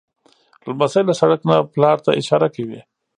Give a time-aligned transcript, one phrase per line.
[0.67, 2.79] لمسی له سړک نه پلار ته اشاره کوي.